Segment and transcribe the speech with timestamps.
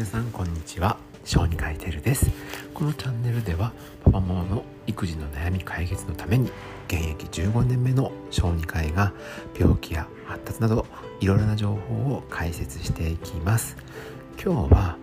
[0.00, 0.96] 皆さんこんにちは。
[1.26, 2.30] 小児科医テルです。
[2.72, 3.70] このチャンネルでは
[4.02, 6.50] パパママの育児の悩み解決のために
[6.88, 9.12] 現役15年目の小児科医が
[9.58, 10.86] 病気や発達など
[11.20, 13.76] いろいろな情報を解説していきます。
[14.42, 14.96] 今日は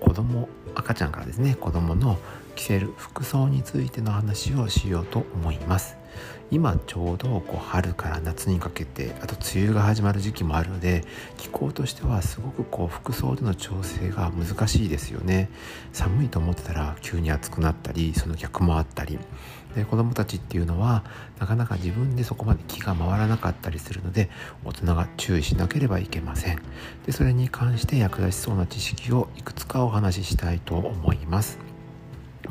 [0.00, 2.18] 子供赤ちゃんからですね子供の
[2.54, 5.96] 着せる服装についての話をしようと思います。
[6.50, 11.02] 今ちょうどこう春から夏にかけてあと梅雨が始まる時期もあるので
[11.38, 15.48] 気候としてはすごくこう服装での調整が難しいですよね。
[15.92, 19.18] 寒いと思ってたら急に暑くなったりその逆もあったり。
[19.74, 21.02] で子どもたちっていうのは
[21.38, 24.28] なかなか自分でそこまで気が回らなかったりするので
[24.66, 26.60] 大人が注意しなければいけません。
[27.06, 31.71] でそれに関して役立ちそうな知識をいくつかお話ししたいと思います。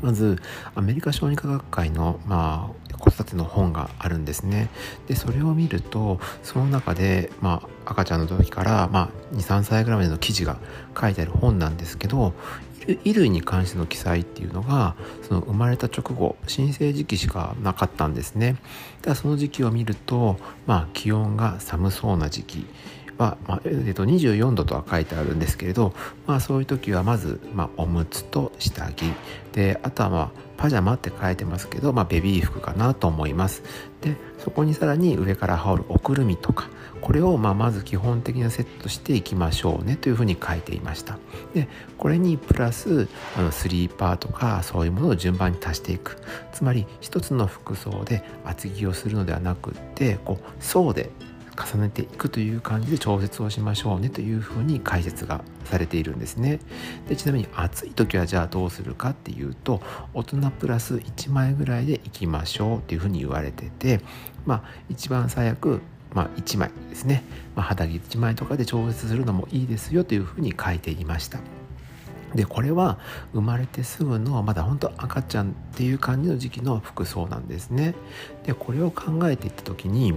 [0.02, 0.38] まず
[0.74, 4.68] アメリカ小児科学会の、まあ、子育ての本があるんですね。
[5.08, 10.58] でそれを見るとその中で、まあ、赤ちゃんの時から、まあ、23歳ぐらいまでの記事が
[10.98, 12.34] 書いてある本なんですけど
[12.86, 18.56] 衣類に関しての記載っていうのがその生まれた直後新生時期しかなかったんですね。
[19.02, 22.66] だその時期を見ると、まあ、気温が寒そうな時期。
[23.22, 25.94] は、まあえっと、24度とは書いてあるんですけれど、
[26.26, 29.04] まあ、そういう時はまず、まあ、おむつと下着。
[29.52, 33.62] であとはまあパジャマって書いてますけど、まあ、ベビー服かなと思います。
[34.00, 36.68] でそこにさらに上から羽織るおくるみとか
[37.00, 41.18] これをまあまず基本的なセットしていきましょうねというふうに書いていました。
[41.52, 46.16] でこれにプラスあのスリーパーとかそういうものを順番に足していく。
[46.52, 51.10] つまり一つの服装で厚着をするのではなくってこう層で
[51.56, 56.60] 重ねていくという感じで調節をしましょうねというふうに解説がされているんですね。
[57.08, 59.80] でちなみに暑い時はじゃあどうするかっていうと
[60.14, 64.00] 大人プラス1枚ぐらいでいきましょうっていうふうに言われてて
[64.46, 65.80] まあ一番最悪
[66.14, 67.24] まあ、1枚ですね、
[67.56, 71.40] まあ、肌着1枚とかで調節するのもいいですよというふうに書いていました。
[72.34, 72.98] でこれは
[73.34, 77.94] 生まれてすぐのまだ本当赤ちゃんっていう感じの時期の服装なんですね。
[78.44, 80.14] でこれを考えていった時に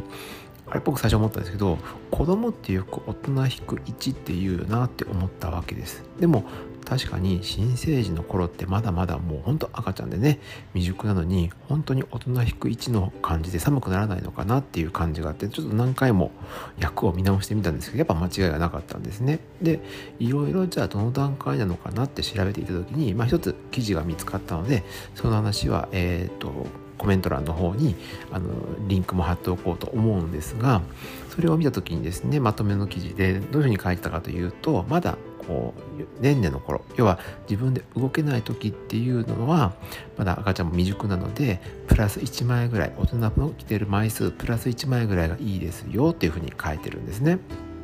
[0.68, 1.78] あれ僕最初思ったんですけど
[2.12, 6.04] 子供ってよく大人引く1っていうなって思ったわけです。
[6.20, 6.44] でも
[6.86, 10.40] 確かに新生児の頃ってまだまだもうほんと赤ちゃんでね
[10.74, 16.32] 未熟なのに本当に大人引く1の感じで寒くならないのかなっていう感じがあってちょっと何回も
[16.80, 19.40] 役を見直してみたんですけどやっぱ間違いがなかったんですね。
[19.62, 19.82] で
[20.20, 24.84] いろいろじゃあどの段階なのかなって調べていた時にまあ一つ記事が見つかったので
[25.16, 26.68] その話はえっ、ー、と
[26.98, 27.96] コメント欄の方に
[28.32, 28.50] あの
[28.88, 30.82] リンクも貼っておこうと思うんですが
[31.30, 35.18] それを見た時にですねまとめの記事でどういうふうに書いてたかというとまだ
[35.48, 37.20] こう年々の頃要は
[37.50, 39.74] 自分で動けない時っていうのは
[40.18, 47.40] まだ赤ちゃんも未熟なのでプラス1枚ぐらい大人の着てる枚数プラス1枚ぐらいがいいですよっていうふうに書いてるんですね。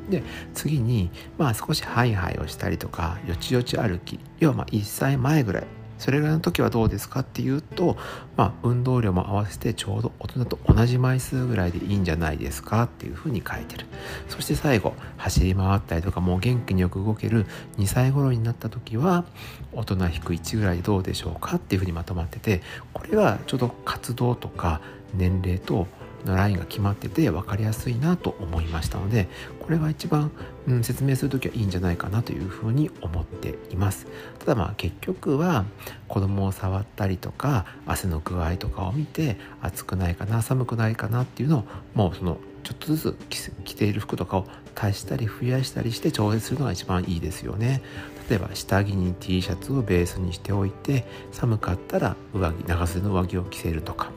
[0.09, 0.23] で
[0.53, 5.63] 次にまあ少しハイハイをしたりとかよちよち歩き要はま1歳前ぐらい
[6.01, 7.95] それぐらいの時はどうですかっていうと、
[8.35, 13.85] まあ、運動量も合わせてちょうど大人と同じ枚数ぐらいでいいんじゃないですかっていうふうに書いてる。
[14.27, 17.45] そして最後走り回ったりとかもう元気によく動ける
[17.77, 19.25] 2歳頃になった時は
[19.73, 22.63] 大人引く1ぐらいでどうでしょうかっていうふうにまとまってて
[22.93, 24.81] これがちょうど活動とか
[25.13, 25.85] 年齢と
[26.25, 29.27] のラインが決まってて分かりやすいなと思いましたので
[29.59, 30.31] これが一番、
[30.67, 34.07] うん、説明する時はいいんじゃないかなというふうに思っています。
[34.39, 35.65] ただまあ結局は
[36.07, 43.17] 子供を触ったりとか汗の具合とかを見て暑くないかな寒くないかなっていうのをもうそのちょっとずつ
[43.63, 44.45] 着ている服とかを
[44.75, 47.81] 足したり増やしたりして調節するのが一番いいですよね。
[48.29, 54.11] 例えば下着に T シャツをベースにしておいて寒かったら上着長袖の上着を着せるとか。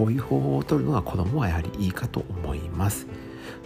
[0.00, 3.06] こういう方法を取るのが子どもはやはりいいかと思います。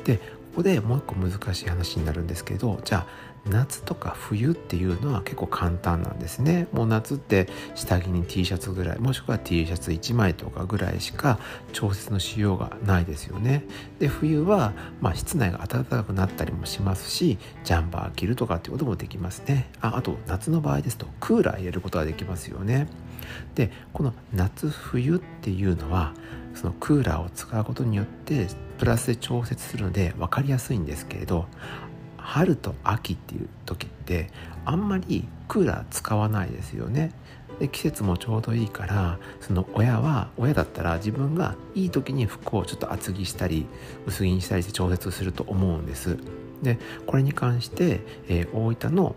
[0.03, 0.19] で
[0.55, 6.69] ここでもう一個難しい話になるんですけどじゃあ夏とか冬っていうのは結構簡単なんですね。
[6.73, 11.41] もう夏って下着に T シャツぐらいもしくは T シャツ1枚とかぐらいしか
[11.73, 13.65] 調節のしようがないですよね。
[13.99, 19.69] で冬はまあ室内が暖かくなったりもしますしジャンバー着るとかっていうこともできますね。
[19.81, 22.87] ああと夏の場合ですとクーラー入れることができますよね。
[23.57, 26.15] でこの夏冬っていうのは
[26.55, 28.47] そのクーラーを使うことによって
[28.79, 31.47] プラスで調節するので分かりやすいんですけれど
[32.17, 34.31] 春と秋っていう時って
[34.65, 37.13] あんまりクーラー使わないですよね。
[37.61, 43.67] で季節もちょうどいいからその親は親だったら自分がいい時に服をちょっと厚着したり
[44.07, 46.19] 薄着にしたりして調節すると思うんです。
[46.63, 49.15] でこれに関して、えー、大分の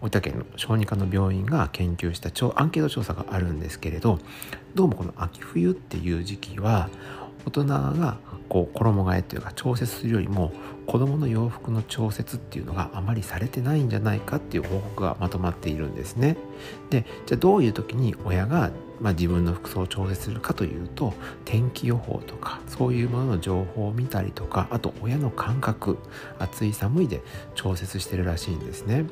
[0.00, 2.28] 大分県の小児科の病院が研究した
[2.60, 4.18] アンケート調査があるんですけれど
[4.74, 6.88] どうもこの秋冬っていう時期は
[7.46, 10.52] 大人がこう衣替えというか調節するよりも
[10.86, 16.36] 子供の洋服の調節っていうのがあまりされてないんじゃないかっていう報告がまとまっているんですね。
[16.90, 21.14] でじゃあどういう時に親がまあ、自分の服装を調節するかというと
[21.44, 25.98] 天気予報とかそういうものの情報を見たりとかあと親の感覚
[26.38, 27.22] 暑い寒いで
[27.54, 29.06] 調節してるらしいんですね。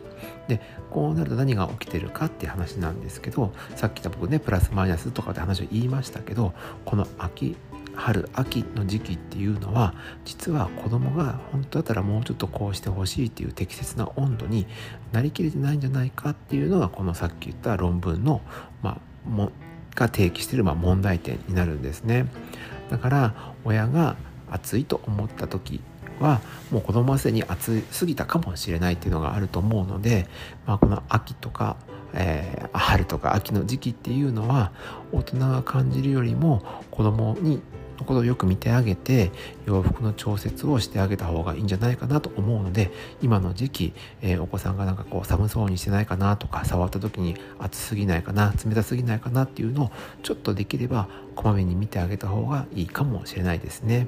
[0.48, 0.60] で
[0.90, 6.52] こうなると何が起きてるかっていう話なんですけどさっき言った僕ねプラスマイナスとかって話を言いましたけど
[6.84, 7.56] この秋
[7.96, 9.94] 春秋の時期っていうのは
[10.24, 14.66] 実は子供が本当だったらもうちょっとこうしてほしいっていう適切な温度に
[15.12, 18.42] なりきれてないんじゃないかっていうのがこのさっき言った論文の、
[18.82, 19.50] まあ、も
[19.94, 22.26] が提起しているま問題点になるんですね。
[22.90, 24.16] だから親が
[24.50, 25.80] 暑いと思った時
[26.20, 26.40] は
[26.70, 30.28] もう子供はすでに暑すぎたかもしれないっていうのがあると思うので、
[30.66, 31.76] まあ、この秋とか
[32.18, 34.72] えー、春とか秋の時期っていうのは
[35.12, 37.60] 大人が感じるよりも子供に
[37.98, 39.30] のことをよく見てあげて
[39.66, 42.90] 洋服の調節をしてあげた方がいいんじゃないかなと思うので
[43.22, 49.90] 今の時期、えー、お子さんがなんかこう寒そうにしてないかなとか触った時に暑すぎないかな冷たすぎないかなっていうのを
[50.22, 54.06] ちょっとできればこまめに見てあげた方がいいかもしれないですね。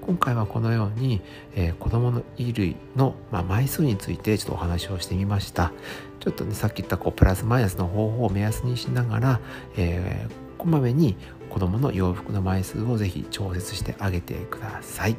[0.00, 1.20] 今回はこのように、
[1.54, 5.72] えー、子どもの衣類の、まあ、枚数についてちょっとお話をしてみました
[6.20, 9.40] ちょっとねさっき言ったこうプラスマイナスの方法を目安にしながら、
[9.76, 11.16] えー、こまめに
[11.50, 15.16] 子どもの洋服の枚数をぜひ調節してあげてください。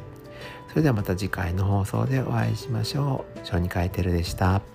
[0.68, 3.40] それではまた次回の放送でお会いしましょう。
[3.44, 4.71] 小児科医テルでした。